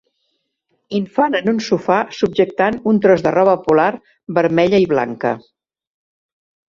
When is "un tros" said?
2.93-3.25